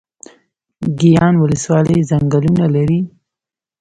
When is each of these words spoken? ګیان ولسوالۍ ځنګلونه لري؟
ګیان 0.99 1.33
ولسوالۍ 1.39 1.99
ځنګلونه 2.09 2.65
لري؟ 2.75 2.99